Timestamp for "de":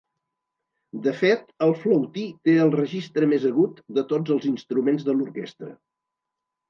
1.07-1.11, 3.99-4.05, 5.11-5.17